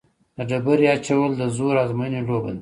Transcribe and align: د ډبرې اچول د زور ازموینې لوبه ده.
د 0.35 0.37
ډبرې 0.49 0.85
اچول 0.95 1.31
د 1.37 1.43
زور 1.57 1.75
ازموینې 1.83 2.21
لوبه 2.27 2.51
ده. 2.55 2.59